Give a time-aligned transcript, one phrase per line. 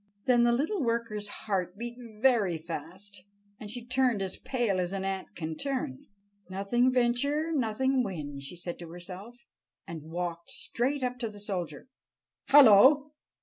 [0.25, 3.23] Then the little worker's heart beat very fast,
[3.59, 6.07] and she turned as pale as an ant can turn.
[6.49, 9.35] "'Nothing venture, nothing win,'" she said to herself,
[9.85, 11.87] and walked straight up to the soldier.
[12.47, 13.11] "Hallo!